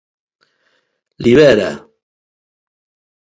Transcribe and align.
Libera! 1.25 1.69